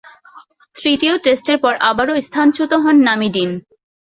[0.75, 3.51] তৃতীয় টেস্টের পর আবারও স্থানচ্যুত হন নামি ডিন।